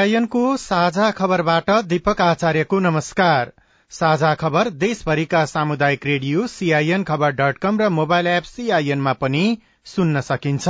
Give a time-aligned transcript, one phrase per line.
[0.00, 3.50] सीआईएनको साझा खबरबाट दीपक आचार्यको नमस्कार।
[3.92, 9.42] साझा खबर देशभरिका सामुदायिक रेडियो सीआईएन खबर डट कम र मोबाइल एप सीआईएनमा पनि
[9.86, 10.68] सुन्न सकिन्छ।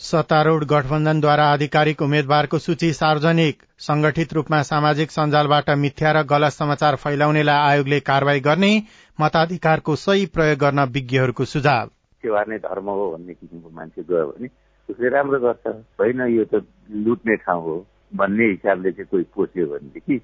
[0.00, 7.70] सत्तारूढ़ गठबन्धनद्वारा आधिकारिक उम्मेद्वारको सूची सार्वजनिक। संगठित रूपमा सामाजिक सञ्जालबाट मिथ्या र गलत समाचार फैलाउनेलाई
[7.72, 8.72] आयोगले कार्यवाही गर्ने
[9.18, 11.90] मताधिकारको सही प्रयोग गर्न विज्ञहरूको सुझाव।
[12.26, 14.48] सेवा नै धर्म हो भन्ने किसिमको मान्छे गयो भने
[14.88, 15.66] उसले राम्रो गर्छ।
[15.98, 16.66] होइन यो त
[17.04, 17.76] लुट्ने ठाउँ हो
[18.14, 20.18] भन्ने हिसाबले चाहिँ कोही पोस्यो भनेदेखि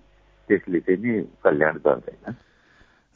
[0.48, 2.34] त्यसले चाहिँ नि कल्याण गर्दैन।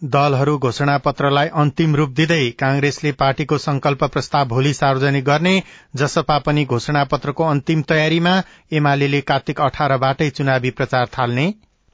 [0.03, 5.55] दलहरू घोषणा पत्रलाई अन्तिम रूप दिँदै कांग्रेसले पार्टीको संकल्प प्रस्ताव भोलि सार्वजनिक गर्ने
[5.97, 8.35] जसपा पनि घोषणा पत्रको अन्तिम तयारीमा
[8.73, 11.47] एमाले कार्तिक अठारबाटै चुनावी प्रचार थाल्ने।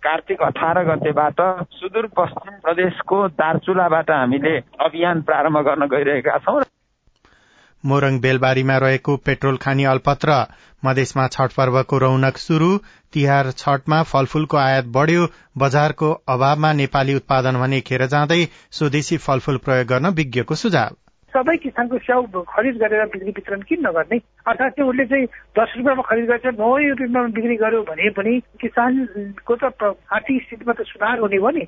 [0.02, 1.40] कार्तिक अठार गतेबाट
[1.72, 6.60] सुदूर पश्चिम प्रदेशको दार्चुलाबाट हामीले अभियान प्रारम्भ गर्न गइरहेका छौँ।
[7.84, 10.38] मोरङ बेलबारीमा रहेको पेट्रोल खानी अल्पत्र
[10.84, 12.70] मधेसमा छठ पर्वको रौनक शुरू
[13.12, 15.26] तिहार छठमा फलफूलको आयात बढ़्यो
[15.58, 18.42] बजारको अभावमा नेपाली उत्पादन भने खेर जाँदै
[18.78, 20.96] स्वदेशी फलफूल प्रयोग गर्न विज्ञको सुझाव।
[21.32, 24.16] सबै किसानको स्याउ खरिद गरेर बिक्री वितरण किन नगर्ने?
[24.46, 25.26] अर्थात् चाहिँ उसले चाहिँ
[25.58, 29.72] दस रुपियाँमा खरिद गर्छ नौ रुपियाँमा बिक्री गर्यो भने पनि किसानको त
[30.12, 31.64] आर्थिक स्थितिमा त सुधार हुने हो नि।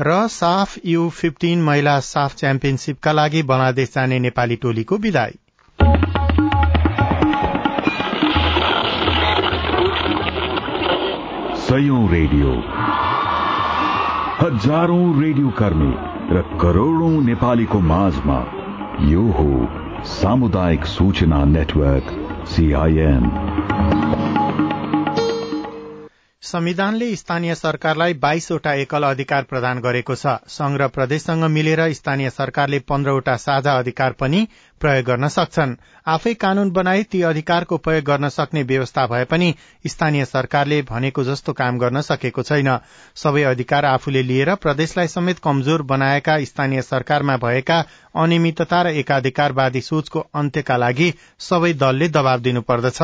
[0.00, 5.34] र साफ यु फिफ्टिन महिला साफ च्याम्पियनशीपका लागि बंगलादेश जाने नेपाली टोलीको विदाई।
[12.10, 12.52] रेडियो।
[14.40, 15.92] हजारौं रेडियो कर्मी
[16.36, 18.38] र करोड़ौं नेपालीको माझमा
[19.00, 19.68] यो हो
[20.04, 22.06] सामुदायिक सूचना नेटवर्क
[22.46, 23.30] सीआईएन
[26.42, 33.34] संविधानले स्थानीय सरकारलाई बाइसवटा एकल अधिकार प्रदान गरेको छ। संघ प्रदेशसँग मिलेर स्थानीय सरकारले पन्ध्रवटा
[33.36, 34.46] साझा अधिकार पनि
[34.80, 35.74] प्रयोग गर्न सक्छन्।
[36.06, 39.54] आफै कानून बनाई ती अधिकारको प्रयोग गर्न सक्ने व्यवस्था भए पनि
[39.86, 42.70] स्थानीय सरकारले भनेको जस्तो काम गर्न सकेको छैन।
[43.16, 47.84] सबै अधिकार आफूले लिएर प्रदेशलाई समेत कमजोर बनाएका स्थानीय सरकारमा भएका
[48.16, 53.02] अनियमितता र एकाधिकारवादी सोचको अन्त्यका लागि सबै दलले दबाव दिनुपर्दछ।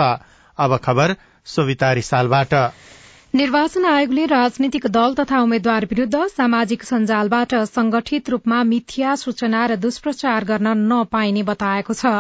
[3.35, 10.45] निर्वाचन आयोगले राजनीतिक दल तथा उम्मेद्वार विरूद्ध सामाजिक सञ्जालबाट संगठित रूपमा मिथ्या सूचना र दुष्प्रचार
[10.51, 12.13] गर्न नपाइने बताएको छ।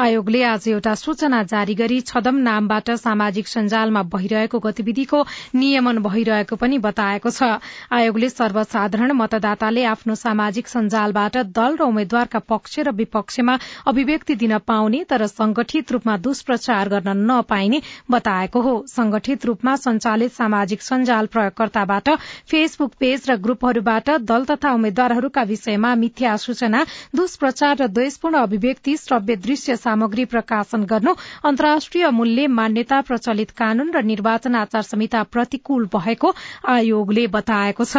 [0.00, 5.20] आयोगले आज एउटा सूचना जारी गरी छदम नामबाट सामाजिक सञ्जालमा भइरहेको गतिविधिको
[5.54, 7.50] नियमन भइरहेको पनि बताएको छ।
[7.92, 15.04] आयोगले सर्वसाधारण मतदाताले आफ्नो सामाजिक सञ्जालबाट दल र उम्मेद्वारका पक्ष र विपक्षमा अभिव्यक्ति दिन पाउने
[15.04, 22.08] तर संगठित रूपमा दुष्प्रचार गर्न नपाइने बताएको हो। संगठित रूपमा संचालित सामाजिक सञ्जाल प्रयोगकर्ताबाट
[22.50, 26.82] फेसबुक पेज र ग्रुपहरूबाट दल तथा उम्मेद्वारहरूका विषयमा मिथ्या सूचना
[27.16, 31.14] दुष्प्रचार र द्वेषपूर्ण अभिव्यक्ति श्रव्य दृश्य सामग्री प्रकाशन गर्नु
[31.44, 36.32] अन्तर्राष्ट्रिय मूल्य मान्यता प्रचलित कानून र निर्वाचन आचार संहिता प्रतिकूल भएको
[36.68, 37.96] आयोगले बताएको छ।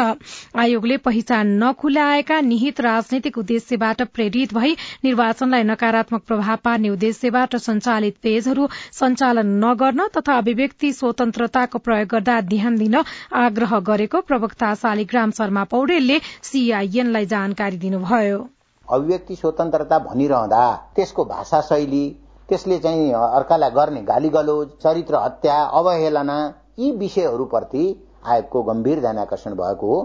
[0.57, 8.67] आयोगले पहिचान नखुल्याएका निहित राजनैतिक उद्देश्यबाट प्रेरित भई निर्वाचनलाई नकारात्मक प्रभाव पार्ने उद्देश्यबाट संचालित पेजहरू
[8.93, 12.95] सञ्चालन नगर्न तथा अभिव्यक्ति स्वतन्त्रताको प्रयोग गर्दा ध्यान दिन
[13.41, 18.39] आग्रह गरेको प्रवक्ता शालिग्राम शर्मा पौडेलले सीआईएनलाई जानकारी दिनुभयो।
[18.87, 20.65] अभिव्यक्ति स्वतन्त्रता भनिरहँदा
[20.95, 22.05] त्यसको भाषा शैली
[22.49, 26.39] त्यसले चाहिँ अर्कालाई गर्ने गाली गलोज चरित्र हत्या अवहेलना
[26.79, 27.85] यी विषयहरूप्रति
[28.25, 29.99] आयोगको गम्भीर ध्यान आकर्षण भएको हो।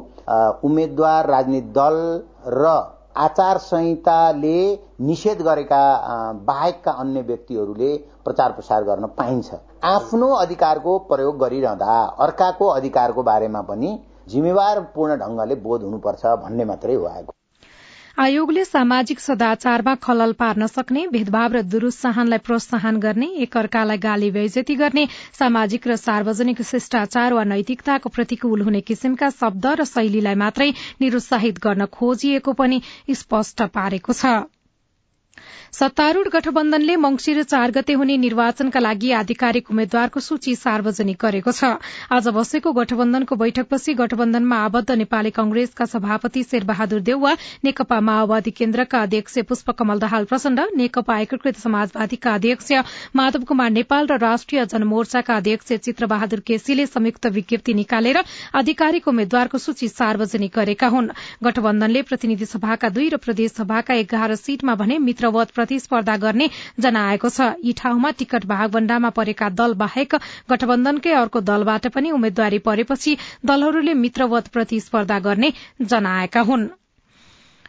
[0.65, 1.97] उम्मेद्वार राजनीतिक दल
[2.55, 2.65] र
[3.19, 4.59] आचार संहिताले
[5.01, 5.83] निषेध गरेका
[6.47, 9.55] बाहेकका अन्य व्यक्तिहरूले प्रचार प्रसार गर्न पाइन्छ।
[9.85, 13.91] आफ्नो अधिकारको प्रयोग गरिरहँदा अर्काको अधिकारको बारेमा पनि
[14.29, 17.11] जिम्मेवारपूर्ण ढंगले बोध हुनुपर्छ भन्ने मात्रै हो
[18.19, 25.07] आयोगले सामाजिक सदाचारमा खलल पार्न सक्ने भेदभाव र दुरूत्साहनलाई प्रोत्साहन गर्ने एकअर्कालाई गाली बेजती गर्ने
[25.39, 30.71] सामाजिक र सार्वजनिक शिष्टाचार वा नैतिकताको प्रतिकूल हुने किसिमका शब्द र शैलीलाई मात्रै
[31.01, 32.83] निरुत्साहित गर्न खोजिएको पनि
[33.17, 34.39] स्पष्ट पारेको छ।
[35.73, 41.65] सत्तारूढ़ गठबन्धनले मंगिर चार गते हुने निर्वाचनका लागि आधिकारिक उम्मेद्वारको सूची सार्वजनिक गरेको छ।
[42.11, 47.33] आज बसेको गठबन्धनको बैठकपछि गठबन्धनमा आबद्ध नेपाली कंग्रेसका सभापति शेरबहादुर देउवा
[47.65, 52.73] नेकपा माओवादी केन्द्रका अध्यक्ष पुष्पकमल दाहाल प्रचण्ड नेकपा एकीकृत समाजवादीका अध्यक्ष
[53.17, 58.23] माधव कुमार नेपाल र राष्ट्रिय जनमोर्चाका अध्यक्ष चित्रबहादुर केसीले संयुक्त विज्ञप्ति निकालेर
[58.55, 61.09] आधिकारिक उम्मेद्वारको सूची सार्वजनिक गरेका हुन्।
[61.45, 64.99] गठबन्धनले प्रतिनिधि सभाका दुई र प्रदेश सभाका एघार सीटमा भने
[65.39, 66.49] मित्रवत प्रतिस्पर्धा गर्ने
[66.81, 70.15] जनाएको छ। यी ठाउँमा टिकट भागभण्डामा परेका दल बाहेक
[70.51, 75.53] गठबन्धनकै अर्को दलबाट पनि उम्मेद्वारी परेपछि दलहरूले मित्रवत प्रतिस्पर्धा गर्ने
[75.87, 76.69] जनाएका हुन्।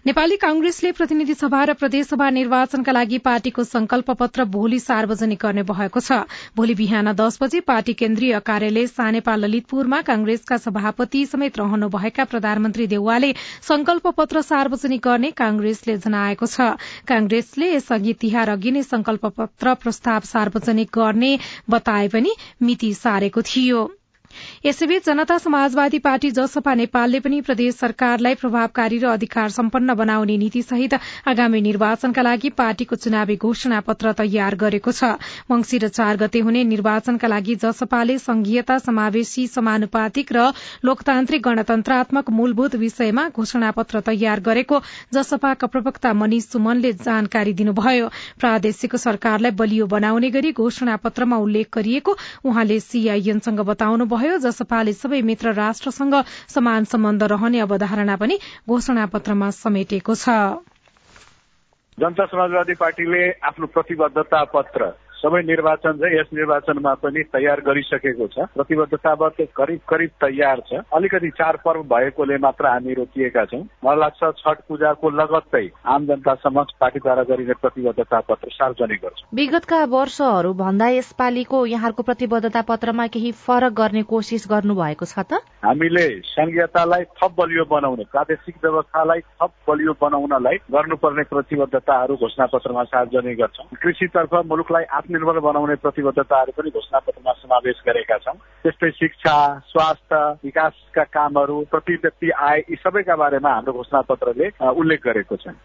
[0.05, 5.99] नेपाली कांग्रेसले प्रतिनिधि सभा र प्रदेशसभा निर्वाचनका लागि पार्टीको संकल्प पत्र भोलि सार्वजनिक गर्ने भएको
[5.99, 6.19] छ।
[6.55, 13.33] भोलि बिहान दस बजे पार्टी केन्द्रीय कार्यालय सानेपा ललितपुरमा कांग्रेसका सभापति समेत रहनुभएका प्रधानमन्त्री देउवाले
[13.67, 16.71] संकल्प पत्र सार्वजनिक गर्ने कांग्रेसले जनाएको छ।
[17.07, 21.37] कांग्रेसले यसअघि तिहार अघि नै संकल्प पत्र प्रस्ताव सार्वजनिक गर्ने
[21.69, 23.89] बताए पनि मिति सारेको थियो।
[24.65, 30.61] यसैबीच जनता समाजवादी पार्टी जसपा नेपालले पनि प्रदेश सरकारलाई प्रभावकारी र अधिकार सम्पन्न बनाउने नीति
[30.63, 30.93] सहित
[31.27, 35.03] आगामी निर्वाचनका लागि पार्टीको चुनावी घोषणा पत्र तयार गरेको छ।
[35.51, 40.51] मंगिर चार गते हुने निर्वाचनका लागि जसपाले संघीयता समावेशी समानुपातिक र
[40.85, 44.79] लोकतान्त्रिक गणतन्त्रात्मक मूलभूत विषयमा घोषणा पत्र तयार गरेको
[45.13, 48.07] जसपाका प्रवक्ता मनिष सुमनले जानकारी दिनुभयो।
[48.39, 55.21] प्रादेशिक सरकारलाई बलियो बनाउने गरी घोषणा पत्रमा उल्लेख गरिएको उहाँले सीआईएनसँग बताउनुभयो। भयो जसपाले सबै
[55.25, 56.13] मित्र राष्ट्रसँग
[56.53, 58.37] समान सम्बन्ध रहने अवधारणा पनि
[58.69, 60.29] घोषणा पत्रमा समेटेको छ।
[61.97, 68.47] जनता समाजवादी पार्टीले आफ्नो प्रतिबद्धता पत्र सबै निर्वाचन चाहिँ यस निर्वाचनमा पनि तयार गरिसकेको छ।
[68.55, 74.57] प्रतिबद्धताबाट करिब करिब तयार छ। अलिकति चाडपर्व भएकोले मात्र हामी रोकिएका छौँ। मलाई लाग्छ छठ
[74.67, 81.65] पूजाको लगत्तै आम जनता समक्ष पार्टीद्वारा गरिने प्रतिबद्धता पत्र सार्वजनिक गर्छ। विगतका वर्षहरू भन्दा यसपालिको
[81.65, 85.43] यहाँको प्रतिबद्धता पत्रमा केही फरक गर्ने कोसिस गर्नु भएको छ त?
[85.65, 93.37] हामीले संघीयतालाई थप बलियो बनाउने प्रादेशिक व्यवस्थालाई थप बलियो बनाउनलाई गर्नुपर्ने प्रतिबद्धताहरू घोषणा पत्रमा सार्वजनिक
[93.37, 100.17] गर्छौँ। कृषितर्फ मुलुकलाई आत्मनिर्भर बनाउने प्रतिबद्धताहरू पनि घोषणा पत्रमा समावेश गरेका छौँ। त्यस्तै शिक्षा स्वास्थ्य
[100.45, 105.57] विकासका कामहरू प्रति व्यक्ति आय यी सबैका बारेमा हाम्रो घोषणा पत्रले उल्लेख गरेको छ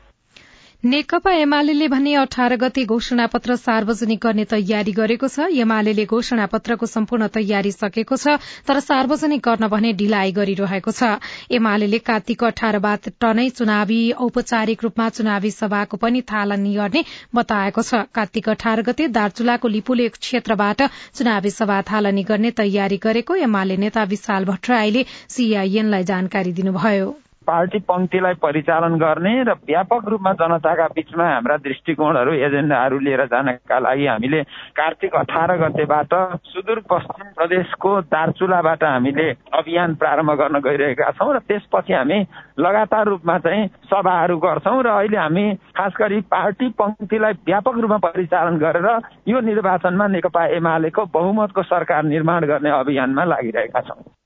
[0.85, 6.87] नेकपा एमाले भने अठार गते घोषणा पत्र सार्वजनिक गर्ने तयारी गरेको छ। एमाले घोषणा पत्रको
[6.87, 8.35] सम्पूर्ण तयारी सकेको छ
[8.69, 11.09] तर सार्वजनिक गर्न भने ढिलाइ गरिरहेको छ।
[11.51, 13.99] एमाले कार्तिक अठारबाट नै चुनावी
[14.29, 17.05] औपचारिक रूपमा चुनावी सभाको पनि थालनी गर्ने
[17.35, 23.77] बताएको छ। कार्तिक अठार गते दार्चुलाको लिपुले क्षेत्रबाट चुनावी सभा थालनी गर्ने तयारी गरेको एमाले
[23.81, 27.13] नेता विशाल भट्टराईले सीआईएनलाई जानकारी दिनुभयो।
[27.47, 34.07] पार्टी पंक्तिलाई परिचालन गर्ने र व्यापक रूपमा जनताका बीचमा हाम्रा दृष्टिकोणहरू एजेन्डाहरू लिएर जानका लागि
[34.07, 34.43] हामीले
[34.77, 36.15] कार्तिक अठार गतेबाट
[36.47, 42.19] सुदूरपश्चिम प्रदेशको दार्चुलाबाट हामीले अभियान प्रारम्भ गर्न गइरहेका छौँ र त्यसपछि हामी
[42.59, 45.47] लगातार रूपमा चाहिँ सभाहरू गर्छौँ र अहिले हामी
[45.77, 48.89] खास गरी पार्टी पंक्तिलाई व्यापक रूपमा परिचालन गरेर
[49.29, 54.24] यो निर्वाचनमा नेकपा एमालेको बहुमतको सरकार निर्माण गर्ने अभियानमा लागिरहेका छौँ।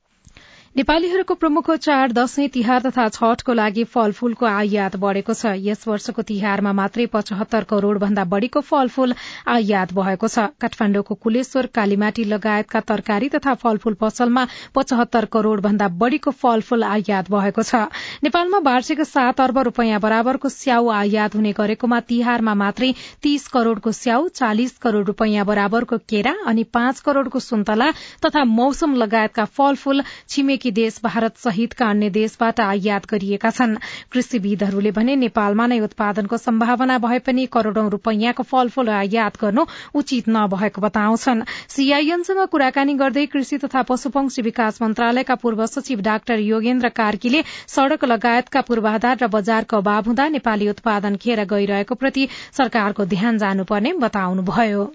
[0.76, 6.73] नेपालीहरूको प्रमुख चाड दशैं तिहार तथा छठको लागि फलफूलको आयात बढ़ेको छ। यस वर्षको तिहारमा
[6.73, 9.15] मात्रै पचहत्तर करोड़ भन्दा बढ़ीको फलफूल
[9.49, 14.44] आयात भएको छ। काठमाण्डुको कुलेश्वर कालीमाटी लगायतका तरकारी तथा फलफूल पसलमा
[14.75, 17.82] पचहत्तर करोड़ भन्दा बढ़ीको फलफूल आयात भएको छ।
[18.22, 24.29] नेपालमा वार्षिक सात अर्ब रूपियाँ बराबरको स्याउ आयात हुने गरेकोमा तिहारमा मात्रै तीस करोड़को स्याउ
[24.37, 27.91] चालिस करोड़ रूपियाँ बराबरको केरा अनि पाँच करोड़को सुन्तला
[28.22, 33.77] तथा मौसम लगायतका फलफूल छिमेकी छिमेकी देश भारत सहितका अन्य देशबाट आयात गरिएका छन्।
[34.12, 40.82] कृषिविदहरूले भने नेपालमा नै उत्पादनको सम्भावना भए पनि करोड़ौं रूपियाँको फलफूल आयात गर्नु उचित नभएको
[40.82, 48.05] बताउँछन्। सीआईएनसँग कुराकानी गर्दै कृषि तथा पशुपक्षी विकास मन्त्रालयका पूर्व सचिव डाक्टर योगेन्द्र कार्कीले सड़क
[48.05, 54.91] लगायतका पूर्वाधार र बजारको अभाव हुँदा नेपाली उत्पादन खेर गइरहेको प्रति सरकारको ध्यान जानुपर्ने बताउनुभयो।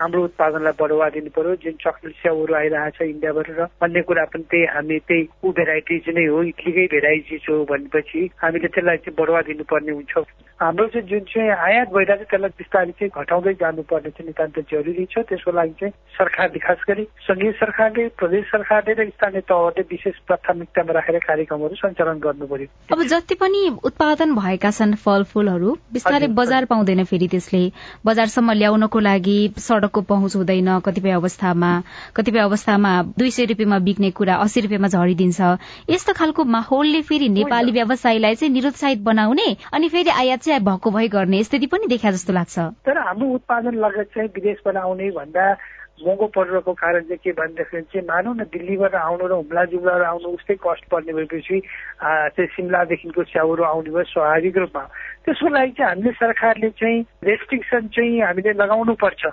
[0.00, 4.44] हाम्रो उत्पादनलाई बढावा दिनु पर्यो। जुन चक्लेट स्याउहरू आइरहेको छ इन्डियाबाट र अन्य कुरा पनि
[4.50, 9.40] त्यही हामी त्यही ऊ भेराइटिज नै हो इटलीकै भेराइटिज हो भनेपछि हामीले त्यसलाई चाहिँ बढावा
[9.48, 10.14] दिनुपर्ने हुन्छ।
[10.60, 15.04] हाम्रो चाहिँ जुन चाहिँ आयात भइरहेको छ त्यसलाई बिस्तारै चाहिँ घटाउँदै जानुपर्ने चाहिँ नितान्त जरुरी
[15.12, 20.16] छ। त्यसको लागि चाहिँ सरकारले खास गरी संघीय सरकारले प्रदेश सरकारले र स्थानीय तहहरूले विशेष
[20.28, 26.64] प्राथमिकतामा राखेर कार्यक्रमहरू सञ्चालन गर्नु पर्यो। अब जति पनि उत्पादन भएका छन् फलफूलहरू बिस्तारै बजार
[26.72, 27.62] पाउँदैन फेरि त्यसले।
[28.06, 31.70] बजारसम्म ल्याउनको लागि सड़क सड़कको पहुँच हुँदैन। कतिपय अवस्थामा
[32.16, 35.40] कतिपय अवस्थामा दुई सय रुपियाँमा बिक्ने कुरा अस्सी रुपियाँमा झरिदिन्छ।
[35.90, 41.08] यस्तो खालको माहौलले फेरि नेपाली व्यवसायीलाई चाहिँ निरुत्साहित बनाउने अनि फेरि आयात चाहिँ भएको भई
[41.08, 45.46] गर्ने स्थिति पनि देखा जस्तो लाग्छ। तर हाम्रो उत्पादन लगत चाहिँ विदेशबाट आउने भन्दा
[45.96, 50.28] महँगो परिरहेको कारण चाहिँ के भनेदेखि चाहिँ मानौ न दिल्लीबाट आउनु र हुम्ला जुम्लाबाट आउनु
[50.36, 51.60] उस्तै कस्ट पर्ने भएपछि
[52.36, 54.82] चाहिँ सिमलादेखिको च्याउहरू आउने भयो स्वाभाविक रूपमा।
[55.24, 59.24] त्यसको लागि चाहिँ हामीले सरकारले चाहिँ रेस्ट्रिक्सन चाहिँ हामीले लगाउनु पर्छ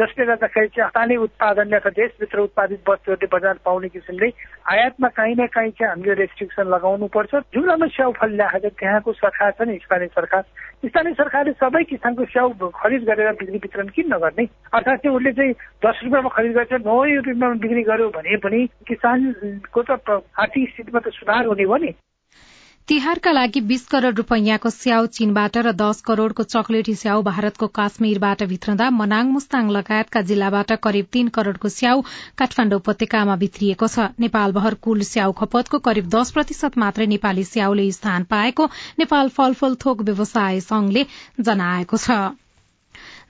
[0.00, 4.28] जसले गर्दाखेरि चाहिँ स्थानीय उत्पादनले अथवा देशभित्र उत्पादित वस्तुहरूले बजार पाउने किसिमले
[4.72, 9.12] आयातमा काहीँ न काहीँ चाहिँ हामीले रेस्ट्रिक्सन लगाउनु पर्छ। जुन स्याउ फल ल्याएको छ त्यहाँको
[9.12, 10.42] सरकार छ नि स्थानीय सरकार।
[10.88, 14.44] स्थानीय सरकारले सबै किसानको स्याउ खरिद गरेर बिक्री वितरण किन नगर्ने?
[14.72, 15.52] अर्थात् चाहिँ उसले चाहिँ
[15.84, 20.00] दस रुपियाँमा खरिद गरेर नौ रुपियाँमा बिक्री गर्यो भने पनि किसानको त
[20.40, 21.92] आर्थिक स्थितिमा त सुधार हुने हो नि।
[22.88, 28.88] तिहारका लागि बीस करोड़ रूपैयाँको स्याउ चीनबाट र दस करोड़को चकलेटी स्याउ भारतको काश्मीरबाट भित्रदा
[28.96, 32.02] मनाङ मुस्ताङ लगायतका जिल्लाबाट करिब तीन करोड़को स्याउ
[32.42, 38.30] काठमाण्डु उपत्यकामा भित्रिएको छ। नेपालभर कुल स्याउ खपतको करिब दश प्रतिशत मात्रै नेपाली स्याउले स्थान
[38.34, 41.06] पाएको नेपाल फलफूल थोक व्यवसाय संघले
[41.40, 42.22] जनाएको छ।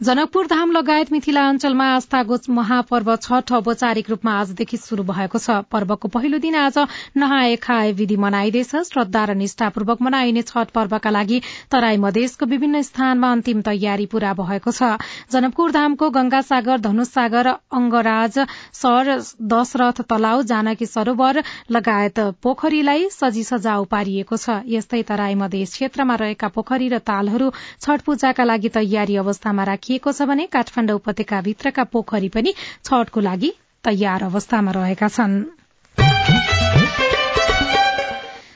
[0.02, 6.09] जनकपुर धाम लगायत मिथिला अञ्चलमा आस्थाको महापर्व छठ औपचारिक रूपमा आजदेखि शुरू भएको छ। पर्वको
[6.11, 6.78] पहिलो दिन आज
[7.16, 11.40] नहाए खाए विधि मनाइँदैछ। श्रद्धा र निष्ठापूर्वक मनाइने छठ पर्वका लागि
[11.71, 14.99] तराई मधेसको विभिन्न स्थानमा अन्तिम तयारी पूरा भएको छ।
[15.30, 18.38] जनकपुर धामको धनुष सागर अंगराज
[18.75, 19.12] सर
[19.54, 26.52] दशरथ तलाउ जानकी सरोवर लगायत पोखरीलाई सजी सजाउ पारिएको छ। यस्तै तराई मधेस क्षेत्रमा रहेका
[26.59, 32.28] पोखरी र तालहरू छठ पूजाका लागि तयारी अवस्थामा राखिए राखिएको छ भने काठमाण्डु उपत्यकाभित्रका पोखरी
[32.32, 32.52] पनि
[32.84, 33.50] छठको लागि
[33.84, 35.34] तयार अवस्थामा रहेका छन्।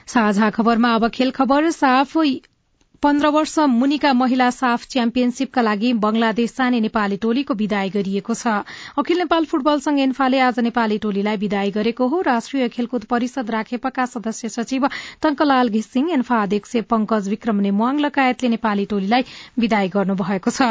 [0.09, 2.16] साझा खबरमा अब खेल खबर साफ
[3.03, 8.53] पन्ध्र वर्ष मुनिका महिला साफ च्याम्पियनशीपका लागि बंगलादेश जाने नेपाली टोलीको विदाय गरिएको छ।
[8.97, 14.07] अखिल नेपाल फुटबल संघ एन्फाले आज नेपाली टोलीलाई विदाय गरेको हो। राष्ट्रिय खेलकुद परिषद राखेपाका
[14.07, 14.87] सदस्य सचिव
[15.23, 19.25] टंकलाल घिसिङ एन्फा अध्यक्ष पंकज विक्रम नेमुवाङ लगायतले नेपाली टोलीलाई
[19.59, 20.71] विदाय गर्नुभएको छ।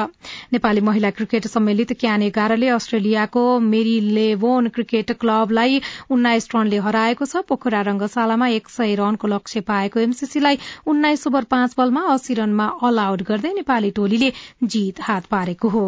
[0.54, 7.46] नेपाली महिला क्रिकेट सम्मिलित क्यान एघारले अस्ट्रेलियाको मेरी लेभोन क्रिकेट क्लबलाई उन्नाइस रनले हराएको छ।
[7.46, 13.00] पोखरा रंगशालामा एक सय रनको लक्ष्य पाएको एमसीसीलाई उन्नाइस ओभर पाँच बलमा अस्सी रनमा अल
[13.06, 14.30] आउट गर्दै नेपाली टोलीले
[14.76, 15.88] जीत हात पारेको हो।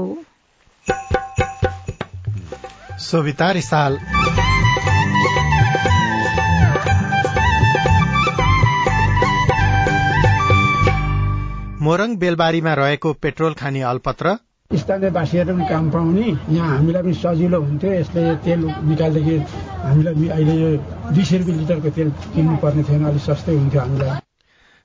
[11.88, 14.36] मोरङ बेलबारीमा रहेको पेट्रोल खानी अल्पत्र।
[14.72, 19.39] स्थानीयवासीहरू पनि काम पाउने। यहाँ हामीलाई पनि सजिलो हुन्थ्यो। यसले तेल निकाल्दाखेरि
[19.86, 20.75] हामीलाई अहिले यो
[21.15, 24.26] दुई सय रुपियाँ लिटरको तेल किन्नु पर्ने थिएन। अलिक सस्तै हुन्थ्यो हामीलाई।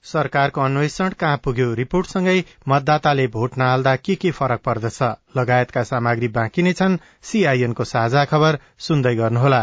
[0.05, 5.03] सरकारको अन्वेषण कहाँ पुग्यो रिपोर्टसँगै मतदाताले भोट नहाल्दा के के फरक पर्दछ?
[5.37, 9.63] लगायतका सामग्री बाँकी नै छन्। सीआईएनको साझा खबर सुन्दै गर्नुहोला।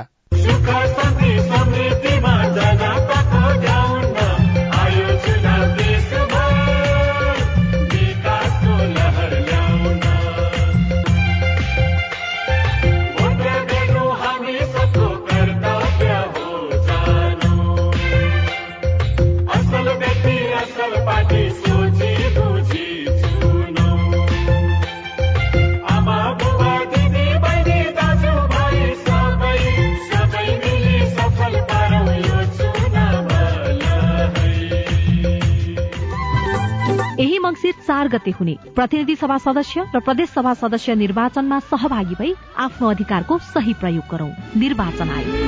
[37.89, 43.37] चार गते हुने। प्रतिनिधि सभा सदस्य र प्रदेश सभा सदस्य निर्वाचनमा सहभागी भई आफ्नो अधिकारको
[43.45, 45.47] सही प्रयोग गरौं। निर्वाचन आयोग।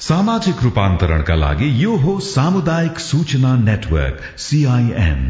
[0.00, 5.20] सामाजिक रूपान्तरणका लागि यो हो सामुदायिक सूचना नेटवर्क सीआईएन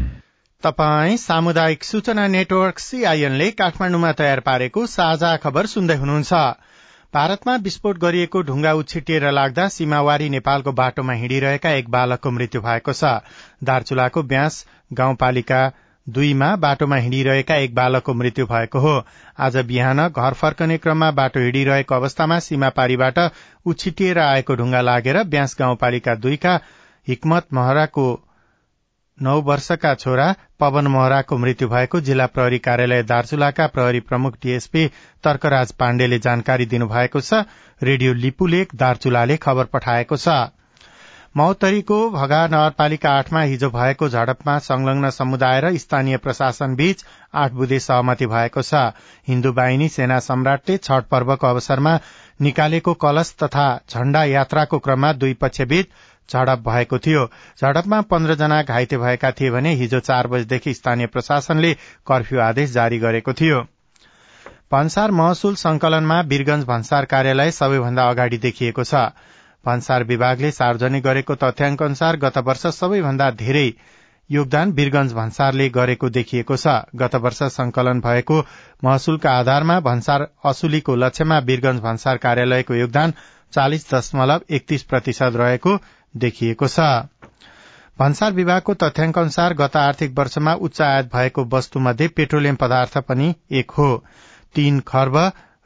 [0.63, 6.33] तपाई सामुदायिक सूचना नेटवर्क सीआईएनले काठमाडौँमा तयार पारेको साझा खबर सुन्दै हुनुहुन्छ।
[7.13, 13.11] भारतमा विस्फोट गरिएको ढुङ्गा उछिटिएर लाग्दा सीमावारी नेपालको बाटोमा हिँडिरहेका एक बालकको मृत्यु भएको छ।
[13.63, 15.61] दार्चुलाको ब्यास गाउँपालिका
[16.07, 18.93] दुईमा बाटोमा हिँडिरहेका एक बालकको मृत्यु भएको हो।
[19.39, 23.19] आज बिहान घर फर्कने क्रममा बाटो हिँडिरहेको अवस्थामा सीमापारीबाट
[23.65, 26.59] उछिटिएर आएको ढुङ्गा लागेर ब्यास गाउँपालिका दुईका
[27.07, 28.07] हिक्मत महराको
[29.17, 30.25] नौ वर्षका छोरा
[30.59, 34.85] पवन महराको मृत्यु भएको जिल्ला प्रहरी कार्यालय दार्चुलाका प्रहरी प्रमुख डीएसपी
[35.23, 37.41] तर्कराज पाण्डेले जानकारी दिनुभएको छ।
[37.81, 40.35] रेडियो लिपुलेक दार्चुलाले खबर पठाएको छ।
[41.37, 47.03] मौतरीको भगा नगरपालिका आठमा हिजो भएको झडपमा संलग्न समुदाय र स्थानीय प्रशासन बीच
[47.35, 48.81] आठ बुधे सहमति भएको छ।
[49.27, 51.97] हिन्दू बाहिनी सेना सम्राटले छठ पर्वको अवसरमा
[52.41, 55.87] निकालेको कलश तथा झण्डा यात्राको क्रममा दुई पक्षबीच
[56.29, 57.25] झडप भएको थियो।
[57.61, 61.73] झडपमा पन्ध्रजना घाइते भएका थिए भने हिजो चार बजेदेखि स्थानीय प्रशासनले
[62.07, 63.61] कर्फ्यू आदेश जारी गरेको थियो।
[64.71, 68.95] भन्सार महसुल संकलनमा वीरगंज भन्सार कार्यालय सबैभन्दा अगाडि देखिएको छ।
[69.65, 73.71] भन्सार विभागले सार्वजनिक गरेको तथ्याङ्क अनुसार गत वर्ष सबैभन्दा धेरै
[74.29, 78.39] योगदान वीरगंज भन्सारले गरेको देखिएको छ। गत वर्ष संकलन भएको
[78.83, 83.13] महसुलका आधारमा भन्सार असुलीको लक्ष्यमा वीरगंज भन्सार कार्यालयको योगदान
[83.53, 85.75] चालिस दशमलव एकतीस प्रतिशत रहेको
[86.17, 86.79] देखिएको छ।
[87.99, 93.71] भन्सार विभागको तथ्याङ्क अनुसार गत आर्थिक वर्षमा उच्च आयात भएको वस्तुमध्ये पेट्रोलियम पदार्थ पनि एक
[93.71, 93.89] हो।
[94.55, 95.17] तीन खर्ब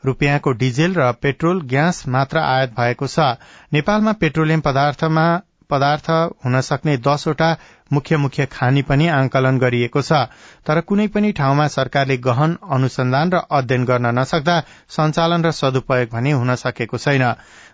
[0.03, 3.20] रूपियाँको डिजेल र पेट्रोल ग्यास मात्र आयात भएको छ।
[3.74, 5.25] नेपालमा पेट्रोलियम पदार्थमा
[5.72, 6.10] पदार्थ
[6.44, 7.50] हुन सक्ने दसवटा
[7.92, 10.20] मुख्य मुख्य खानी पनि आंकलन गरिएको छ।
[10.66, 14.56] तर कुनै पनि ठाउँमा सरकारले गहन अनुसन्धान र अध्ययन गर्न नसक्दा
[14.90, 17.25] सञ्चालन र सदुपयोग भने हुन सकेको छैन।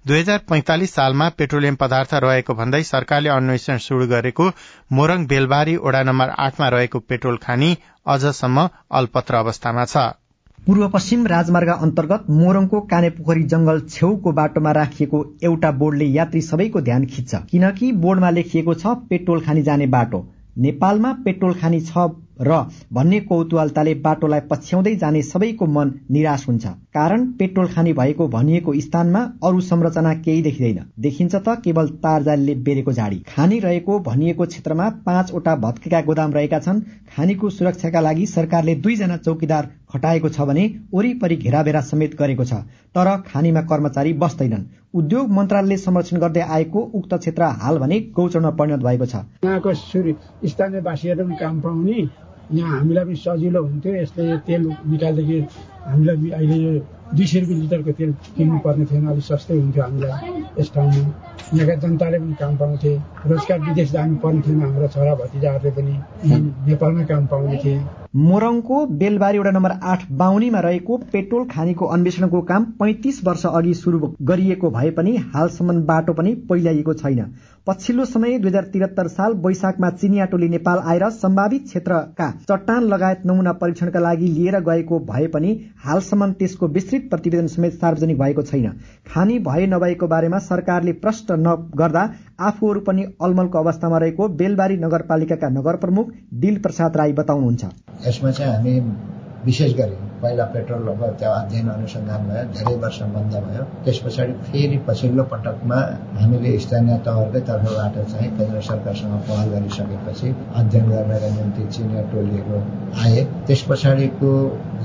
[0.08, 4.52] दुई हजार पैंतालिस सालमा पेट्रोलियम पदार्थ रहेको भन्दै सरकारले अन्वेषण शुरू गरेको
[4.92, 7.76] मोरङ बेलबारी ओडा नम्बर आठमा रहेको पेट्रोल खानी
[8.08, 10.27] अझसम्म अल्पत्र अवस्थामा छ।
[10.68, 17.06] पूर्व पश्चिम राजमार्ग अन्तर्गत मोरङको कानेपोखरी जंगल छेउको बाटोमा राखिएको एउटा बोर्डले यात्री सबैको ध्यान
[17.06, 20.20] खिच्छ। किनकि बोर्डमा लेखिएको छ पेट्रोल खानी जाने बाटो।
[20.66, 22.04] नेपालमा पेट्रोल खानी छ
[22.42, 22.58] र
[22.94, 29.20] भन्ने कौतूहलताले बाटोलाई पछ्याउँदै जाने सबैको मन निराश हुन्छ। कारण पेट्रोल खानी भएको भनिएको स्थानमा
[29.44, 35.56] अरू संरचना केही देखिँदैन। देखिन्छ त केवल तारजालले बेरेको झाडी। खानी रहेको भनिएको क्षेत्रमा पाँचवटा
[35.58, 36.82] भत्केका गोदाम रहेका छन्।
[37.16, 40.64] खानीको सुरक्षाका लागि सरकारले दुईजना चौकीदार खटाएको छ भने
[40.94, 42.54] वरिपरि घेराबेरा समेत गरेको छ।
[42.96, 48.84] तर खानीमा कर्मचारी बस्दैनन्। उद्योग मन्त्रालयले संरक्षण गर्दै आएको उक्त क्षेत्र हाल भने गौचरमा परिणत
[48.84, 52.08] भएको छ। यहाँको स्थानीयवासीहरू पनि काम पाउने।
[52.52, 55.42] यहाँ हामीलाई पनि सजिलो हुन्थ्यो। यसले तेल निकाल्दाखेरि
[55.88, 56.72] हामीलाई अहिले यो
[57.16, 61.02] दुई सय रुपियाँ लिटरको तेल किन्नु पर्ने थिएन। अलिक सस्तै हुन्थ्यो हामीलाई यस ठाउँमा।
[61.54, 62.92] यहाँका जनताले पनि काम पाउँथे।
[63.28, 65.94] रोजगार विदेश जानु पर्ने थिएन हाम्रो छोरा भतिजाहरूले पनि।
[66.68, 67.80] नेपालमै काम पाउने थिए।
[68.16, 74.14] मोरङको बेलबारी वडा नम्बर आठ बाहुनीमा रहेको पेट्रोल खानीको अन्वेषणको काम पैंतिस वर्ष अघि शुरू
[74.22, 77.20] गरिएको भए पनि हालसम्म बाटो पनि पहिल्याइएको छैन।
[77.68, 83.26] पछिल्लो समय दुई हजार त्रिहत्तर साल वैशाखमा चिनिया टोली नेपाल आएर सम्भावित क्षेत्रका चट्टान लगायत
[83.26, 85.52] नमुना परीक्षणका लागि लिएर गएको भए पनि
[85.86, 88.72] हालसम्म त्यसको विस्तृत प्रतिवेदन समेत सार्वजनिक भएको छैन।
[89.08, 92.08] खानी भए नभएको बारेमा सरकारले प्रश्न नगर्दा
[92.52, 97.64] आफूहरू पनि अलमलको अवस्थामा रहेको बेलबारी नगरपालिकाका नगर प्रमुख दिल प्रसाद राई बताउनुहुन्छ।
[98.08, 98.80] यसमा चाहिँ हामी
[99.46, 104.34] विशेष गरी पहिला पेट्रोल अब त्यो अध्ययन अनुसन्धान भयो धेरै वर्ष बन्द भयो। त्यस पछाडि
[104.46, 105.80] फेरि पछिल्लो पटकमा
[106.22, 110.30] हामीले स्थानीय तहकै तर्फबाट चाहिँ केन्द्र सरकारसँग पहल गरिसकेपछि
[110.62, 112.62] अध्ययन गर्नका निम्ति चिनिया टोलीहरू
[113.04, 114.32] आए। त्यस पछाडिको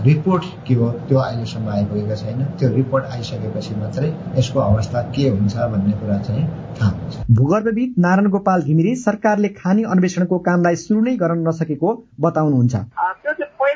[0.05, 5.55] रिपोर्ट के हो त्यो अहिलेसम्म आइपुगेको छैन। त्यो रिपोर्ट आइसकेपछि मात्रै यसको अवस्था के हुन्छ
[5.73, 6.45] भन्ने कुरा चाहिँ
[6.81, 12.75] थाहा हुन्छ। भूगर्भविद नारायण गोपाल घिमिरे सरकारले खानी अन्वेषणको कामलाई सुरु नै गर्न नसकेको बताउनुहुन्छ।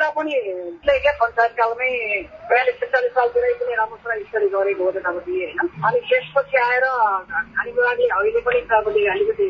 [0.06, 1.90] पहिला पनि पञ्चायत कालमै
[2.50, 6.84] बयालिस सत्तालिस सालतिरै पनि राम्रोसँग स्टडी गरेको हो त्यतापट्टि होइन अनि त्यसपछि आएर
[7.56, 9.46] खानेको लागि अहिले पनि त्यतापट्टि अलिकति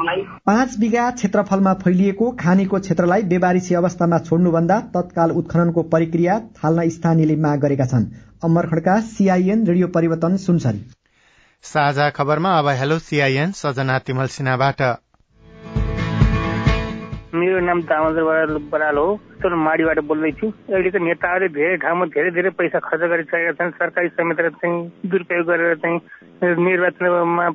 [0.00, 7.36] मलाई पाँच बिघा क्षेत्रफलमा फैलिएको खानीको क्षेत्रलाई बेबारिसी अवस्थामा छोड्नुभन्दा तत्काल उत्खननको प्रक्रिया थाल्न स्थानीयले
[7.36, 8.08] माग गरेका छन्।
[8.44, 10.80] अमर खड्का सीआईएन रेडियो परिवर्तन सुनसरी।
[11.64, 14.82] साझा खबरमा अब हेलो सीआईएन सजना तिमल सिन्हाबाट।
[17.38, 19.08] मेरो नाम दामोदर बराल हो
[19.42, 24.50] तर माडीबाट बोल्दैछु अहिलेको नेताहरूले धेरै ठाउँमा धेरै धेरै पैसा खर्च गरिसकेका छन् सरकारी संयन्त्र
[24.58, 25.98] चाहिँ दुरुपयोग गरेर चाहिँ
[26.66, 27.48] निर्वाचनमा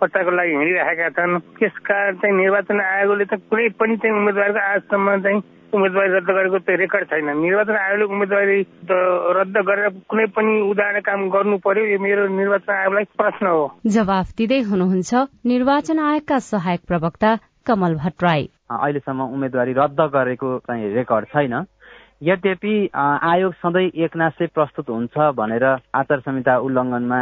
[0.00, 5.16] प्रचारको लागि हिँडिरहेका छन् त्यस कारण चाहिँ निर्वाचन आयोगले त कुनै पनि चाहिँ उम्मेद्वारको आजसम्म
[5.22, 8.60] चाहिँ उम्मेदवारी रद्द गरेको त्यो रेकर्ड छैन निर्वाचन आयोगले उम्मेदवारी
[9.38, 14.26] रद्द गरेर कुनै पनि उदाहरण काम गर्नु पर्यो यो मेरो निर्वाचन आयोगलाई प्रश्न हो। जवाफ
[14.38, 15.12] दिँदै हुनुहुन्छ
[15.52, 17.30] निर्वाचन आयोगका सहायक प्रवक्ता
[17.68, 21.64] कमल भट्टराई। अहिलेसम्म उम्मेदवारी रद्द गरेको चाहिँ रेकर्ड छैन।
[22.22, 27.20] यद्यपि आयोग सधैँ एकनासले प्रस्तुत हुन्छ भनेर आचार संहिता उल्लङ्घनमा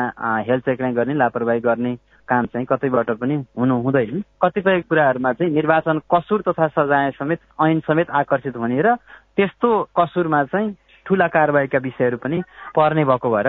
[0.48, 1.94] हेलचेक्राइ गर्ने लापरवाही गर्ने
[2.28, 7.80] काम चाहिँ कतैबाट पनि हुनु हुँदैन कतिपय कुराहरूमा चाहिँ निर्वाचन कसुर तथा सजाय समेत ऐन
[7.86, 8.94] समेत आकर्षित हुने र
[9.36, 10.74] त्यस्तो कसुरमा चाहिँ
[11.06, 12.40] ठुला कारवाहीका विषयहरू पनि
[12.76, 13.48] पर्ने भएको भएर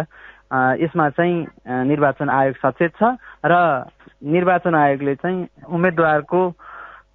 [0.84, 3.56] यसमा चाहिँ निर्वाचन आयोग सचेत छ र
[4.28, 6.42] निर्वाचन आयोगले चाहिँ उम्मेद्वारको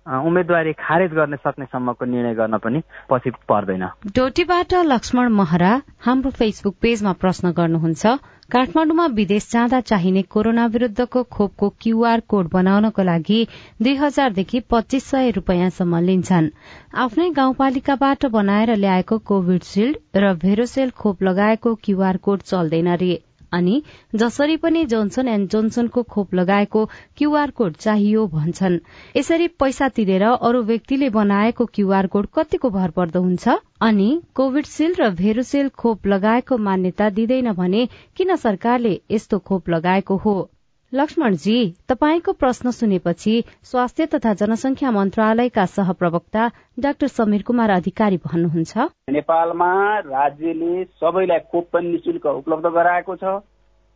[0.07, 3.85] उम्मेद्वारी खारेज गर्न सक्ने सम्मको निर्णय गर्न पनि पछि पर्दैन।
[4.17, 8.19] डोटीबाट लक्ष्मण महरा हाम्रो फेसबुक पेजमा प्रश्न गर्नुहुन्छ
[8.51, 13.41] काठमाडौँमा विदेश जाँदा चाहिने कोरोना विरूद्धको खोपको क्यूआर कोड बनाउनको लागि
[13.83, 16.51] दुई हजारदेखि पच्चीस सय रूपियाँसम्म लिन्छन्।
[16.99, 23.15] आफ्नै गाउँपालिकाबाट बनाएर ल्याएको कोविड शिल्ड र भेरोसेल खोप लगाएको क्यूआर कोड चल्दैन रे।
[23.53, 23.83] अनि
[24.15, 26.85] जसरी पनि जोन्सन एण्ड जोन्सनको खोप लगाएको
[27.17, 28.79] क्यूआर कोड चाहियो भन्छन्।
[29.17, 33.49] यसरी पैसा तिरेर अरू व्यक्तिले बनाएको क्यूआर कोड कतिको भर पर्दो हुन्छ?
[33.81, 40.52] अनि कोविडशील्ड र भेरुसेल खोप लगाएको मान्यता दिँदैन भने किन सरकारले यस्तो खोप लगाएको हो?
[40.94, 48.76] लक्ष्मणजी तपाईँको प्रश्न सुनेपछि स्वास्थ्य तथा जनसंख्या मन्त्रालयका सहप्रवक्ता डाक्टर समीर कुमार अधिकारी भन्नुहुन्छ।
[49.11, 53.24] नेपालमा राज्यले सबैलाई खोप पनि निशुल्क उपलब्ध गराएको छ।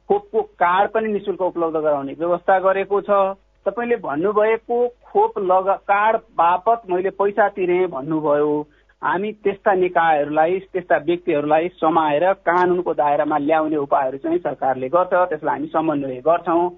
[0.08, 3.20] खोपको कार्ड पनि निशुल्क उपलब्ध गराउने व्यवस्था गरेको छ।
[3.66, 4.80] तपाईँले भन्नुभएको
[5.12, 8.56] खोप लगा कार्ड बापत मैले पैसा तिरेँ भन्नुभयो।
[9.02, 15.68] हामी त्यस्ता निकायहरूलाई त्यस्ता व्यक्तिहरूलाई समाएर कानूनको दायरामा ल्याउने उपायहरू चाहिँ सरकारले गर्छ। त्यसलाई हामी
[15.68, 16.68] समन्वय गर्छौँ।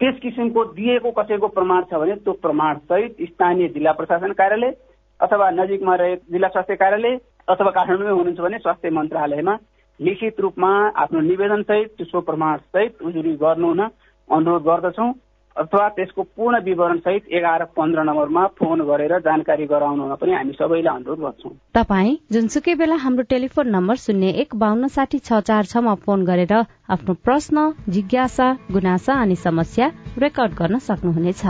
[0.00, 4.72] त्यस किसिमको दिएको कसैको प्रमाण छ भने त्यो प्रमाण सहित स्थानीय जिल्ला प्रशासन कार्यालय
[5.20, 7.16] अथवा नजिकमा रहेको जिल्ला स्वास्थ्य कार्यालय
[7.48, 9.56] अथवा काठमाडौँमै हुनुहुन्छ भने स्वास्थ्य मन्त्रालयमा
[10.00, 13.80] लिखित रूपमा आफ्नो निवेदन सहित त्यसको प्रमाण सहित उजुरी गर्नु हुन
[14.28, 15.12] अनुरोध गर्दछौँ।
[15.56, 20.94] अथवा त्यसको पूर्ण विवरण सहित एघार पन्ध्र नम्बरमा फोन गरेर जानकारी गराउन पनि हामी सबैलाई
[20.94, 25.94] अनुरोध गर्छौँ। तपाईँ जुनसुकै बेला हाम्रो टेलिफोन नम्बर शून्य एक बान्न साठी छ चार छमा
[26.04, 26.54] फोन गरेर
[26.90, 31.42] आफ्नो प्रश्न जिज्ञासा गुनासा अनि समस्या रेकर्ड गर्न सक्नुहुनेछ।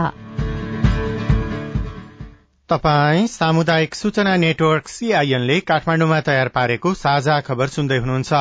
[2.69, 8.31] तपाई सामुदायिक सूचना नेटवर्क सीआईएनले काठमाडौँमा तयार पारेको साझा खबर सुन्दै हुनुहुन्छ।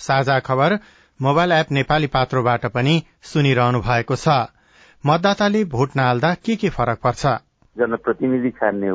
[0.00, 0.76] साझा खबर
[1.20, 2.94] मोबाइल एप नेपाली पात्रोबाट पनि
[3.32, 4.28] सुनिरहनु भएको छ।
[5.06, 7.26] मतदाताले भोट नहाल्दा के के फरक पर्छ?
[7.78, 8.88] जनप्रतिनिधि छान्ने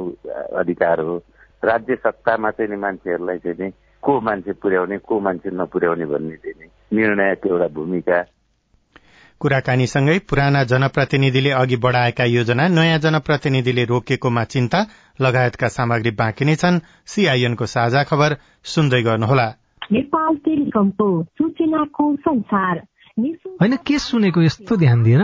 [0.57, 1.17] अधिकार हो।
[1.63, 3.71] राज्य सत्तामा चाहिँ मान्छेहरूलाई चाहिँ
[4.03, 8.25] को मान्छे पुर्याउने को मान्छे नपुर्याउने भन्ने चाहिँ निर्णयको एउटा भूमिका।
[9.39, 14.79] कुराकानीसँगै पुराना जनप्रतिनिधिले अघि बढ़ाएका योजना नयाँ जनप्रतिनिधिले रोकेकोमा चिन्ता
[15.21, 19.47] लगायतका सामग्री बाँकी नै छन्। सीआईएनको साझा खबर सुन्दै गर्नुहोला।
[23.61, 25.23] होइन के सुनेको यस्तो ध्यान दिएर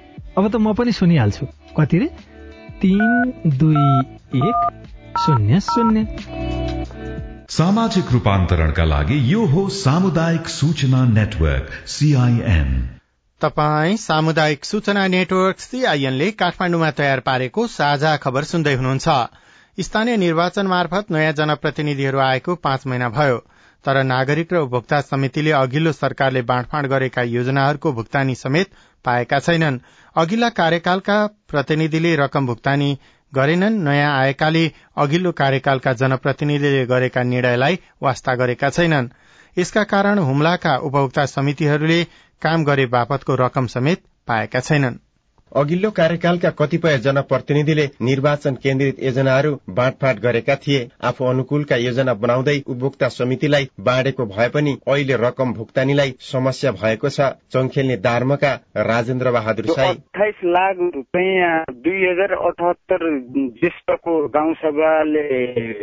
[0.37, 1.45] अब त म पनि सुनिहाल्छु।
[1.77, 2.07] कति रे
[2.81, 3.83] तिन दुई
[4.39, 4.59] एक
[5.19, 6.05] शून्य शून्य।
[7.51, 12.71] सामाजिक रूपान्तरणका लागि यो हो सामुदायिक सूचना नेटवर्क सीआईएन
[13.41, 19.07] तपाई सामुदायिक सूचना नेटवर्क सीआईएनले काठमाडौँमा तयार पारेको साझा खबर सुन्दै हुनुहुन्छ।
[19.77, 23.37] स्थानीय निर्वाचन मार्फत नयाँ जनप्रतिनिधिहरू आएको पाँच महिना भयो।
[23.85, 28.69] तर नागरिक र उपभोक्ता समितिले अघिल्लो सरकारले बाँडफाँड गरेका योजनाहरूको भुक्तानी समेत
[29.05, 29.79] पाएका छैनन्।
[30.15, 32.97] अघिल्ला कार्यकालका प्रतिनिधिले रकम भुक्तानी
[33.33, 39.09] गरेनन्। नयाँ आएकाले अघिल्लो कार्यकालका जनप्रतिनिधिले गरेका निर्णयलाई वास्ता गरेका छैनन्।
[39.57, 42.03] यसका कारण हुम्लाका उपभोक्ता समितिहरूले
[42.41, 44.99] काम गरे बापतको रकम समेत पाएका छैनन्।
[45.51, 53.07] अघिल्लो कार्यकालका कतिपय जनप्रतिनिधिले निर्वाचन केन्द्रित योजनाहरू बाँडफाँड गरेका थिए। आफू अनुकूलका योजना बनाउँदै उपभोक्ता
[53.11, 59.89] समितिलाई बाँडेको भए पनि अहिले रकम भुक्तानीलाई समस्या भएको छ। चङखेल्ने दार्मका राजेन्द्र बहादुर साई
[59.89, 61.51] अठाइस लाख रुपियाँ
[61.83, 63.05] दुई हजार अठहत्तर
[63.59, 65.25] ज्येष्ठको गाउँसभाले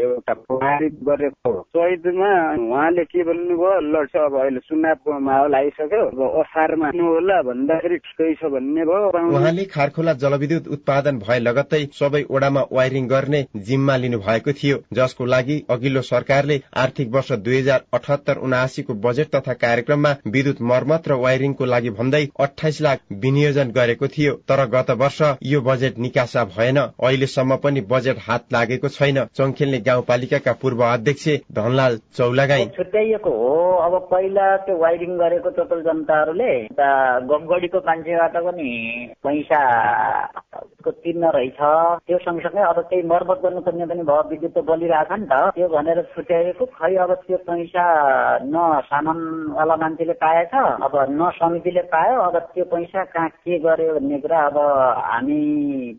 [0.07, 7.41] एउटा पारित गरेको चैतमा उहाँले के भन्नुभयो अब अहिले चुनावको माहौल आइसक्यो अब असारमा होला
[7.53, 13.41] भन्दाखेरि ठिकै छ भन्ने भयो। उहाँले खारखोला जलविद्युत उत्पादन भए लगत्तै सबै ओडामा वायरिङ गर्ने
[13.59, 19.29] जिम्मा लिनु भएको थियो। जसको लागि अघिल्लो सरकारले आर्थिक वर्ष दुई हजार अठहत्तर उनासीको बजेट
[19.35, 24.91] तथा कार्यक्रममा विद्युत मर्मत र वायरिङको लागि भन्दै अठाइस लाख विनियोजन गरेको थियो। तर गत
[25.03, 31.29] वर्ष यो बजेट निकासा भएन। अहिलेसम्म पनि बजेट हात लागेको छैन। चङखेल्ने गाउँपालिकाका पूर्व अध्यक्ष
[31.59, 33.51] धनलाल चौलागाई छुट्याइएको हो।
[33.89, 36.53] अब पहिला त्यो वायरिङ गरेको टोटल जनताहरूले
[37.29, 38.71] गमगढीको मान्छेबाट पनि
[39.49, 40.31] 下
[40.91, 41.61] तिर्न रहेछ।
[42.07, 45.99] त्यो सँगसँगै अब त्यही मर्मत गर्नुपर्ने पनि भयो। विद्युत त बलिरहेछ नि त। त्यो भनेर
[46.15, 47.85] छुट्याएको खै अब त्यो पैसा
[48.45, 48.57] न
[48.89, 50.55] सामानवाला मान्छेले पाएछ।
[50.87, 55.41] अब न समितिले पायो। अब त्यो पैसा कहाँ के गर्यो भन्ने कुरा अब हामी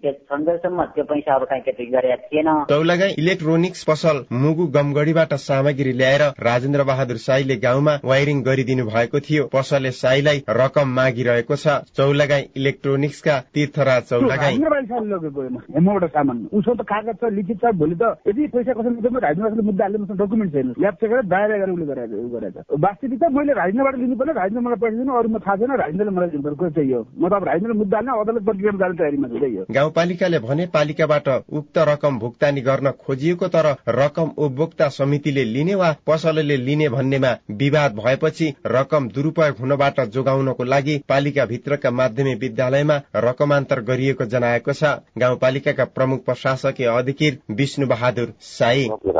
[0.02, 5.94] त्यो सन्जेलसम्म त्यो पैसा अब कहीँ केटी गरेका थिएन। तौलागाई इलेक्ट्रोनिक्स पसल मुगु गमगढीबाट सामग्री
[5.94, 12.44] ल्याएर राजेन्द्र बहादुर साईले गाउँमा वायरिङ गरिदिनु भएको थियो। पसलले साईलाई रकम मागिरहेको छ। चौलागाई
[12.58, 15.42] इलेक्ट्रोनिक्सका तीर्थराज चौलागाई। नेपाली साल लगेको
[15.76, 19.84] हेमबाट सामान। उसको त कागज छ लिखित छ भोलि त यदि पैसा कसैले राजनीतिक मुद्दा
[19.84, 24.34] हाल्ने मसँग डकुमेन्ट छैन चेक गरेर दायर गरेर उसले गरेर गरेर वास्तविकता मैले राजनीतिबाट लिनुपर्ने
[24.40, 27.44] राजनीति मलाई पैसा दिनु अरूमा थाहा छैन राजनीतिले मलाई दिनुपर्ने चाहिँ हो। म त अब
[27.50, 31.28] राजनीतिक मुद्दा हाल्ने अदालत प्रक्रियामा जाने तयारीमा छु हो। गाउँपालिकाले भने पालिकाबाट
[31.60, 33.68] उक्त रकम भुक्तानी गर्न खोजिएको तर
[34.02, 40.98] रकम उपभोक्ता समितिले लिने वा पसलले लिने भन्नेमा विवाद भएपछि रकम दुरूपयोग हुनबाट जोगाउनको लागि
[41.10, 44.84] पालिका भित्रका माध्यमिक विद्यालयमा रकमान्तर गरिएको जनाएको छ।
[45.18, 49.12] गाउँपालिकाका प्रमुख प्रशासकीय अधिकृत विष्णु बहादुर साई। उसले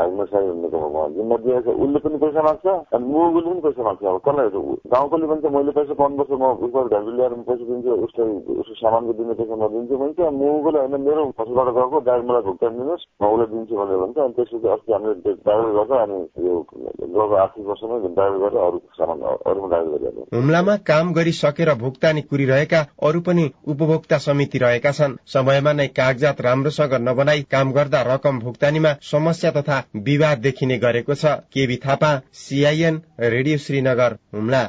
[2.00, 2.66] पनि पैसा माग्छ?
[2.94, 4.48] अनि मुगुले पनि पैसा माग्छ। अब कसलाई
[4.90, 8.28] गाउँकोले भन्छ मैले पैसा पाउनुपर्छ म उसबाट घरले ल्याएर पैसा दिन्छु। उसलाई
[8.60, 12.72] उसको सामानको दिने पैसा म दिन्छु भन्छ। मुगुले होइन मेरो फसलबाट गएको ड्राइभर मलाई भुक्तान
[12.78, 17.36] दिनुहोस्। म उसलाई दिन्छु भनेर भन्छ। अनि त्यसपछि अस्ति हामीले ड्राइभर गर्छ अनि यो गएको
[17.36, 19.18] आर्थिक वर्षमा ड्राइभर गरेर अरू सामान
[19.50, 25.72] अरूमा ड्राइभर गरेर हुम्लामा काम गरिसकेर भुक्तानी कुरिरहेका अरू पनि उपभोक्ता समिति रहेका छन्। समयमा
[25.72, 31.24] नै कागजात राम्रोसँग नबनाई काम गर्दा रकम भुक्तानीमा समस्या तथा विवाद देखिने गरेको छ।
[31.54, 34.62] KB Thapa CIN radio Shrinagar Humla.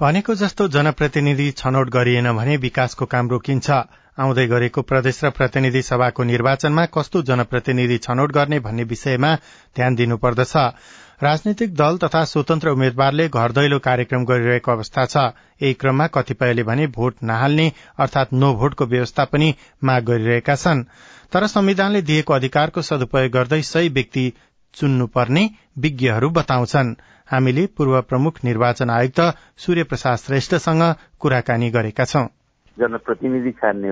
[0.00, 3.70] भनेको जस्तो जनप्रतिनिधि छनौट गरिएन भने विकासको काम रोकिन्छ।
[4.18, 9.34] आउँदै गरेको प्रदेश र प्रतिनिधि सभाको निर्वाचनमा कस्तो जनप्रतिनिधि छनौट गर्ने भन्ने विषयमा
[9.76, 10.56] ध्यान दिनुपर्दछ।
[11.22, 15.16] राजनीतिक दल तथा स्वतन्त्र उम्मेद्वारले घर दैलो कार्यक्रम गरिरहेको अवस्था छ।
[15.62, 19.54] यही क्रममा कतिपयले भने भोट नहाल्ने अर्थात नो भोटको व्यवस्था पनि
[19.84, 20.84] माग गरिरहेका छन्।
[21.32, 24.32] तर संविधानले दिएको अधिकारको सदुपयोग गर्दै सही व्यक्ति
[24.74, 26.94] चुन्नुपर्ने विज्ञहरू बताउँछन्।
[27.26, 29.20] हामीले पूर्व प्रमुख निर्वाचन आयुक्त
[29.58, 30.82] सूर्य प्रसाद श्रेष्ठसँग
[31.18, 32.26] कुराकानी गरेका छौं।
[32.78, 33.90] जनप्रतिनिधि छान्ने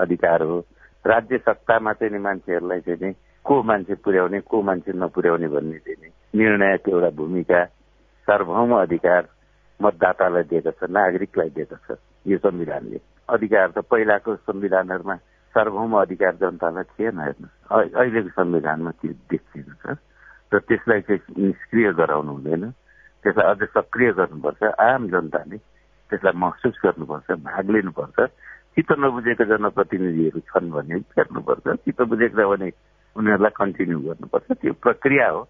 [0.00, 0.58] अधिकार हो।
[1.04, 3.12] राज्य सत्तामा चाहिँ मान्छेहरूलाई चाहिँ
[3.44, 7.64] को मान्छे पुर्याउने को मान्छे नपुर्याउने भन्ने चाहिँ निर्णायक एउटा भूमिका
[8.28, 9.28] सार्वभौम अधिकार
[9.80, 15.16] मतदातालाई दिएको छ नागरिकलाई दिएको छ यो संविधानले। अधिकार त पहिलाको संविधानहरूमा
[15.54, 19.96] सार्वभौम अधिकार जनतालाई थिएन हेर्नु अहिलेको संविधानमा त्यो देखिएको छ
[20.54, 22.64] र त्यसलाई चाहिँ निष्क्रिय गराउनु हुँदैन।
[23.24, 25.56] त्यसलाई अझ सक्रिय गर्नुपर्छ। आम जनताले
[26.14, 28.18] त्यसलाई महसुस गर्नुपर्छ भाग लिनुपर्छ।
[28.74, 32.68] चित्त नबुझेका जनप्रतिनिधिहरू छन् भने फेर्नुपर्छ चित्त बुझेको छ भने
[33.16, 35.42] उनीहरूलाई कन्टिन्यू गर्नुपर्छ। त्यो प्रक्रिया हो।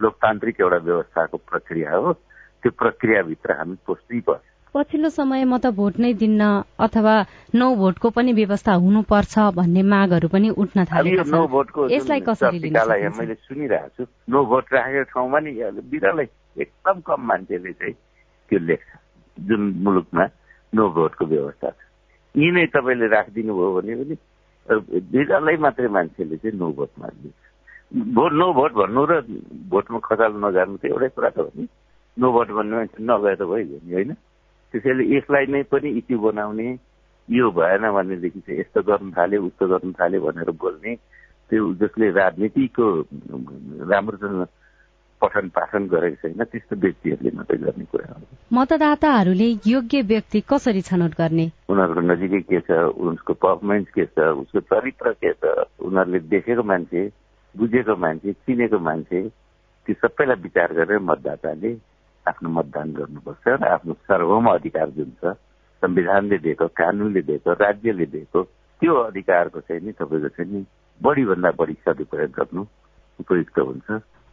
[0.00, 2.12] लोकतान्त्रिक एउटा व्यवस्थाको प्रक्रिया हो।
[2.62, 4.42] त्यो प्रक्रियाभित्र हामी पस्नै पर्छ।
[4.74, 6.42] पछिल्लो समयमा त भोट नै दिन्न
[6.78, 7.14] अथवा
[7.54, 10.86] नो भोटको पनि व्यवस्था हुनुपर्छ भन्ने मागहरू पनि उठ्न
[11.34, 15.52] नो भोटको यसलाई कसरी मैले सुनिरहेको छु। नो भोट राखेको ठाउँमा नि
[15.90, 16.26] बिरलै
[16.62, 17.94] एकदम कम मान्छेले चाहिँ
[18.50, 18.90] त्यो लेख्छ।
[19.46, 20.24] जुन मुलुकमा
[20.72, 21.80] नो भोटको व्यवस्था छ।
[22.34, 24.16] यी नै तपाईँले राखिदिनु भयो भने पनि
[25.12, 29.12] बिरलै मात्रै मान्छेले चाहिँ नो भोट मागिदिन्छ भोट नो भोट भन्नु र
[29.68, 31.64] भोटमा खसाल नजानु त एउटै कुरा त हो नि।
[32.16, 34.12] नो भोट भन्ने मान्छे नगए त भइगयो नि होइन?
[34.74, 36.68] त्यसैले यसलाई नै पनि इस्यु बनाउने
[37.28, 40.94] यो भएन भनेदेखि चाहिँ यस्तो गर्नु थाल्यो उस्तो गर्नु थाल्यो भनेर बोल्ने
[41.50, 42.84] त्यो जसले राजनीतिको
[43.88, 44.40] राम्रोसँग
[45.22, 51.12] पठन पाठन गरेको छैन त्यस्तो व्यक्तिहरूले मात्रै गर्ने कुरा हो। मतदाताहरूले योग्य व्यक्ति कसरी छनौट
[51.18, 51.46] गर्ने?
[51.68, 55.44] उनीहरूको नजिकै के छ उसको पर्फर्मेन्स के छ उसको चरित्र के छ
[55.82, 57.02] उनीहरूले देखेको मान्छे
[57.54, 59.20] बुझेको मान्छे चिनेको मान्छे
[59.86, 61.70] त्यो सबैलाई विचार गरेर मतदाताले
[62.26, 65.34] आफ्नो मतदान गर्नुपर्छ र आफ्नो सार्वभौम अधिकार जुन छ
[65.82, 68.42] संविधानले दिएको कानूनले दिएको राज्यले दिएको
[68.82, 70.60] त्यो अधिकारको चाहिँ नि तपाईँको चाहिँ नि
[71.00, 72.62] बढीभन्दा बढी सदुपयोग गर्नु
[73.20, 73.88] उपयुक्त हुन्छ।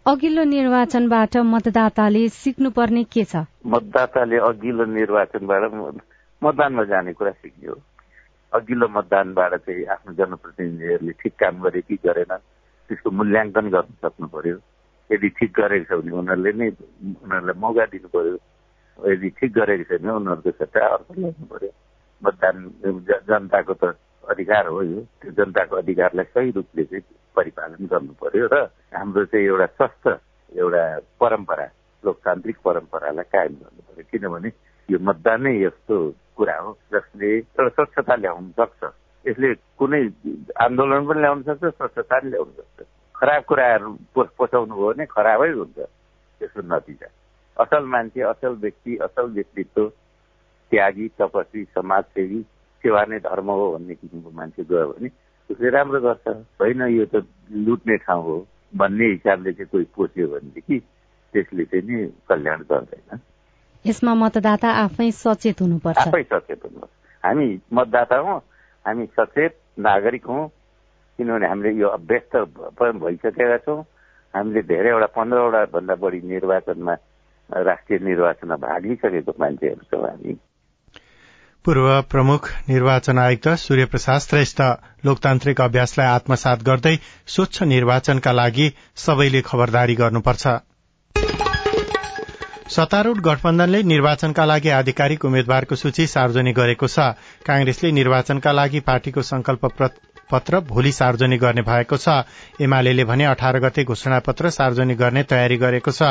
[0.05, 3.35] अघिल्लो निर्वाचनबाट मतदाताले सिक्नुपर्ने के छ?
[3.65, 5.63] मतदाताले अघिल्लो निर्वाचनबाट
[6.41, 7.77] मतदानमा जाने कुरा सिक्ने हो
[8.53, 12.37] अघिल्लो मतदानबाट चाहिँ आफ्नो जनप्रतिनिधिहरूले ठिक काम गरे कि गरेन
[12.89, 14.57] त्यसको मूल्याङ्कन गर्न सक्नु पर्यो
[15.09, 18.37] यदि ठिक गरेको छ भने उनीहरूले नै उनीहरूलाई मौका दिनु पर्यो
[19.11, 21.71] यदि ठिक गरेको छैन उनीहरूको सट्टा अर्को ल्याउनु पर्यो
[22.21, 22.55] मतदान
[23.25, 23.97] जनताको त
[24.29, 28.55] अधिकार हो यो। त्यो जनताको अधिकारलाई सही रूपले चाहिँ परिपालन गर्नु पर्यो र
[28.95, 30.05] हाम्रो चाहिँ एउटा स्वस्थ
[30.57, 30.83] एउटा
[31.21, 31.67] परम्परा
[32.03, 34.49] लोकतान्त्रिक परम्परालाई कायम गर्नु पर्यो किनभने
[34.89, 35.95] यो मतदान नै यस्तो
[36.37, 38.81] कुरा हो जसले एउटा स्वच्छता ल्याउन सक्छ।
[39.25, 40.01] यसले कुनै
[40.65, 45.77] आन्दोलन पनि ल्याउन सक्छ स्वच्छता पनि ल्याउन सक्छ। खराब कुराहरू पचाउनु भयो भने खराबै हुन्छ
[46.41, 47.07] त्यसको नतिजा।
[47.57, 49.87] असल मान्छे असल व्यक्ति असल व्यक्तित्व
[50.71, 52.41] त्यागी तपस्वी समाजसेवी
[52.83, 55.09] सेवा नै धर्म हो भन्ने किसिमको मान्छे गयो भने
[55.49, 56.27] उसले राम्रो गर्छ।
[56.61, 58.35] होइन यो त लुट्ने ठाउँ हो
[58.73, 60.79] भन्ने हिसाबले चाहिँ कोही पोस्यो भनेदेखि
[61.33, 63.19] त्यसले चाहिँ नि कल्याण गर्दैन।
[63.85, 66.91] यसमा मतदाता आफै सचेत हुनुपर्छ। आफै सचेत हुनुपर्छ।
[67.23, 68.37] हामी मतदाता हौ
[68.85, 70.47] हामी सचेत नागरिक हौ
[71.19, 72.35] किनभने हामीले यो अभ्यस्त
[73.03, 73.83] भइसकेका छौँ।
[74.33, 76.93] हामीले धेरैवटा पन्ध्रवटा भन्दा बढी निर्वाचनमा
[77.49, 80.33] राष्ट्रिय निर्वाचनमा भाग लिइसकेको मान्छेहरू छौँ हामी
[81.65, 84.61] पूर्व प्रमुख निर्वाचन आयुक्त सूर्य प्रसाद श्रेष्ठ
[85.05, 86.95] लोकतान्त्रिक अभ्यासलाई आत्मसात गर्दै
[87.27, 90.45] स्वच्छ निर्वाचनका लागि सबैले खबरदारी गर्नुपर्छ।
[92.75, 96.99] सत्तारूढ़ गठबन्धनले निर्वाचनका लागि आधिकारिक उम्मेद्वारको सूची सार्वजनिक गरेको छ।
[97.45, 99.65] कांग्रेसले निर्वाचनका लागि पार्टीको संकल्प
[100.31, 102.23] पत्र भोलि सार्वजनिक गर्ने भएको छ।
[102.61, 106.01] एमाले भने अठार गते घोषणा पत्र सार्वजनिक गर्ने तयारी गरेको छ।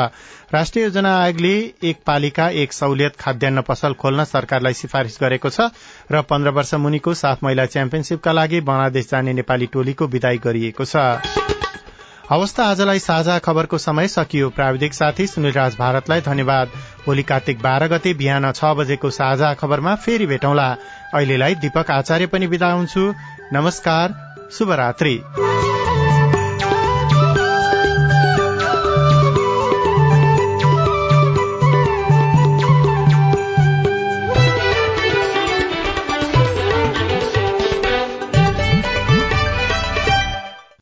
[0.53, 5.69] राष्ट्रिय योजना आयोगले एक पालिका एक सहुलियत खाद्यान्न पसल खोल्न सरकारलाई सिफारिश गरेको छ
[6.11, 11.74] र पन्ध्र वर्ष मुनिको साफ महिला च्याम्पियनशीपका लागि बंगलादेश जाने नेपाली टोलीको विदाई गरिएको छ।
[12.29, 16.71] हवस् आजलाई साझा खबरको समय सकियो। प्राविधिक साथी सुनिल राज भारतलाई धन्यवाद।
[17.05, 20.69] भोलि कार्तिक बाह्र गते बिहान छ बजेको साझा खबरमा फेरि भेटौँला।
[21.13, 23.13] अहिलेलाई दीपक आचार्य पनि विदा हुन्छु।
[23.53, 24.17] नमस्कार
[24.51, 25.19] शुभरात्री।